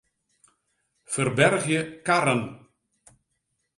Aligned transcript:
Ferbergje 1.15 1.81
karren. 2.09 2.41